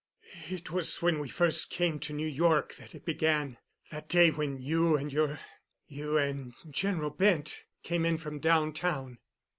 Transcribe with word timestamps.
"It 0.49 0.71
was 0.71 1.03
when 1.03 1.19
we 1.19 1.29
first 1.29 1.69
came 1.69 1.99
to 1.99 2.11
New 2.11 2.25
York 2.25 2.73
that 2.77 2.95
it 2.95 3.05
began—that 3.05 4.09
day 4.09 4.31
when 4.31 4.57
you 4.59 4.97
and 4.97 5.13
your—you 5.13 6.17
and 6.17 6.55
General 6.71 7.11
Bent 7.11 7.65
came 7.83 8.03
in 8.03 8.17
from 8.17 8.39
downtown. 8.39 9.19